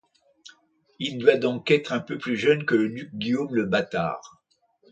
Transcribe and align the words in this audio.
Il 0.97 1.19
doit 1.19 1.35
donc 1.37 1.69
être 1.69 1.93
un 1.93 1.99
peu 1.99 2.17
plus 2.17 2.35
jeune 2.35 2.65
que 2.65 2.73
le 2.73 2.89
duc 2.89 3.13
Guillaume 3.13 3.53
le 3.53 3.65
Bâtard. 3.65 4.41